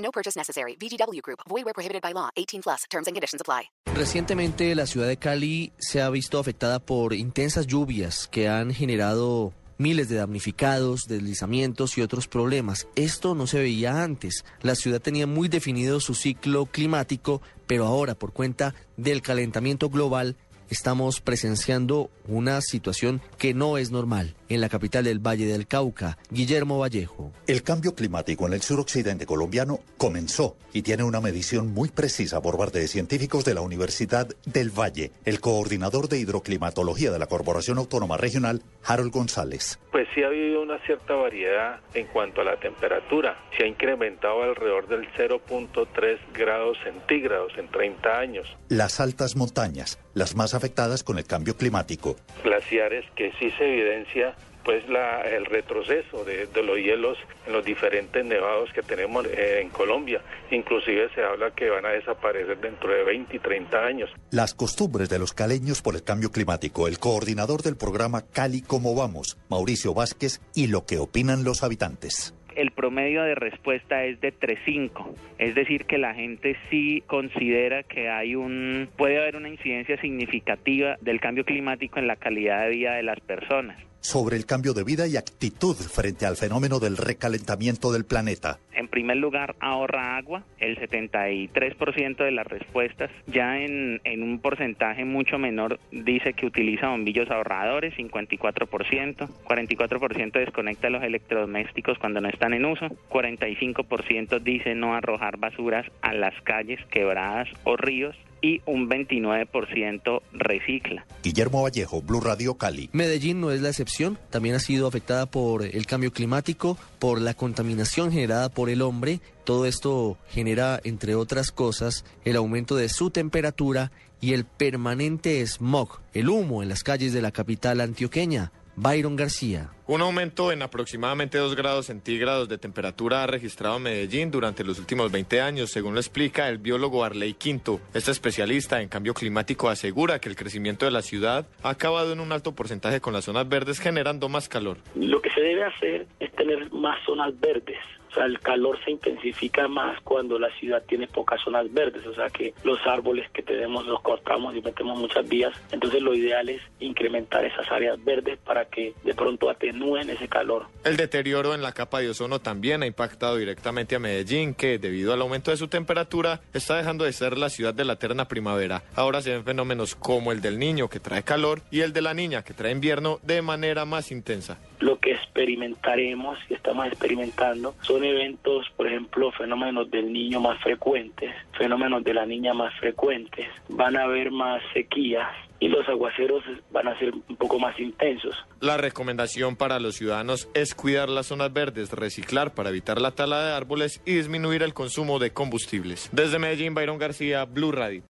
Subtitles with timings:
[0.00, 0.76] No purchase necessary.
[0.76, 1.40] VGW Group.
[1.48, 2.30] Void where prohibited by law.
[2.36, 2.84] 18 plus.
[2.90, 3.70] Terms and conditions apply.
[3.94, 9.52] Recientemente la ciudad de Cali se ha visto afectada por intensas lluvias que han generado
[9.80, 12.86] miles de damnificados, deslizamientos y otros problemas.
[12.96, 14.44] Esto no se veía antes.
[14.60, 20.36] La ciudad tenía muy definido su ciclo climático, pero ahora por cuenta del calentamiento global
[20.70, 26.18] estamos presenciando una situación que no es normal en la capital del Valle del Cauca,
[26.30, 27.32] Guillermo Vallejo.
[27.46, 32.56] El cambio climático en el suroccidente colombiano comenzó y tiene una medición muy precisa por
[32.56, 35.12] parte de científicos de la Universidad del Valle.
[35.24, 39.78] El coordinador de hidroclimatología de la Corporación Autónoma Regional, Harold González.
[39.90, 43.36] Pues sí ha habido una cierta variedad en cuanto a la temperatura.
[43.56, 48.56] Se ha incrementado alrededor del 0.3 grados centígrados en 30 años.
[48.68, 52.16] Las altas montañas, las más afectadas con el cambio climático.
[52.44, 57.64] Glaciares que sí se evidencia pues la, el retroceso de, de, los hielos en los
[57.64, 60.20] diferentes nevados que tenemos eh, en Colombia.
[60.50, 64.10] Inclusive se habla que van a desaparecer dentro de 20 y 30 años.
[64.30, 68.94] Las costumbres de los caleños por el cambio climático, el coordinador del programa Cali Como
[68.94, 74.32] Vamos, Mauricio Vázquez, y lo que opinan los habitantes el promedio de respuesta es de
[74.32, 75.14] 3.5.
[75.38, 80.96] Es decir, que la gente sí considera que hay un puede haber una incidencia significativa
[81.00, 84.82] del cambio climático en la calidad de vida de las personas sobre el cambio de
[84.82, 88.58] vida y actitud frente al fenómeno del recalentamiento del planeta.
[88.80, 90.42] En primer lugar, ahorra agua.
[90.58, 96.88] El 73% de las respuestas, ya en, en, un porcentaje mucho menor, dice que utiliza
[96.88, 99.28] bombillos ahorradores, 54%.
[99.44, 102.86] 44% desconecta los electrodomésticos cuando no están en uso.
[103.10, 111.06] 45% dice no arrojar basuras a las calles, quebradas o ríos y un 29% recicla.
[111.22, 112.88] Guillermo Vallejo, Blue Radio Cali.
[112.92, 117.34] Medellín no es la excepción, también ha sido afectada por el cambio climático, por la
[117.34, 119.20] contaminación generada por el hombre.
[119.44, 126.00] Todo esto genera, entre otras cosas, el aumento de su temperatura y el permanente smog,
[126.14, 128.52] el humo en las calles de la capital antioqueña.
[128.76, 129.70] Byron García.
[129.88, 135.10] Un aumento en aproximadamente 2 grados centígrados de temperatura ha registrado Medellín durante los últimos
[135.10, 137.80] 20 años, según lo explica el biólogo Arley Quinto.
[137.92, 142.20] Este especialista en cambio climático asegura que el crecimiento de la ciudad ha acabado en
[142.20, 144.78] un alto porcentaje con las zonas verdes generando más calor.
[144.94, 147.76] Lo que se debe hacer es tener más zonas verdes.
[148.10, 152.14] O sea, el calor se intensifica más cuando la ciudad tiene pocas zonas verdes, o
[152.14, 155.52] sea que los árboles que tenemos los cortamos y metemos muchas vías.
[155.70, 160.66] Entonces lo ideal es incrementar esas áreas verdes para que de pronto atenúen ese calor.
[160.84, 165.12] El deterioro en la capa de ozono también ha impactado directamente a Medellín, que debido
[165.12, 168.82] al aumento de su temperatura está dejando de ser la ciudad de la eterna primavera.
[168.96, 172.14] Ahora se ven fenómenos como el del niño que trae calor y el de la
[172.14, 174.58] niña que trae invierno de manera más intensa.
[174.80, 181.34] Lo que experimentaremos y estamos experimentando son eventos, por ejemplo, fenómenos del niño más frecuentes,
[181.56, 185.28] fenómenos de la niña más frecuentes, van a haber más sequías
[185.60, 186.42] y los aguaceros
[186.72, 188.34] van a ser un poco más intensos.
[188.60, 193.44] La recomendación para los ciudadanos es cuidar las zonas verdes, reciclar para evitar la tala
[193.44, 196.08] de árboles y disminuir el consumo de combustibles.
[196.12, 198.02] Desde Medellín, Byron García, Blue Radio.